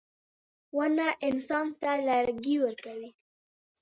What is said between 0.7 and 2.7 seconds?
•ونه انسان ته لرګي